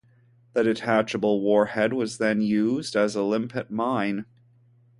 The 0.53 0.63
detachable 0.63 1.41
warhead 1.41 1.93
was 1.93 2.17
then 2.17 2.41
used 2.41 2.95
as 2.95 3.15
a 3.15 3.21
limpet 3.21 3.69
mine. 3.69 4.25